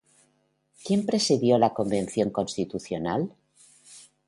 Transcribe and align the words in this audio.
¿Quién 0.83 1.05
presidió 1.05 1.59
la 1.59 1.75
Convención 1.75 2.31
Constitucional? 2.31 3.31